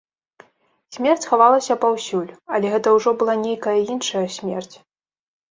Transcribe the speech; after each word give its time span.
Смерць 0.95 1.27
хавалася 1.31 1.75
паўсюль, 1.83 2.33
але 2.57 2.73
гэта 2.77 2.95
ўжо 2.97 3.09
была 3.21 3.37
нейкая 3.45 3.77
іншая 3.93 4.25
смерць. 4.39 4.75